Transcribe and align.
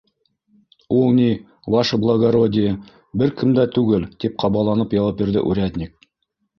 —Ул 0.99 1.13
ни, 1.17 1.27
Ваше 1.75 2.01
благородие, 2.07 2.73
бер 3.23 3.37
кем 3.43 3.55
дә 3.61 3.69
түгел,— 3.79 4.11
тип 4.25 4.43
ҡабаланып 4.47 5.01
яуап 5.03 5.25
бирҙе 5.25 5.49
урядник. 5.55 5.99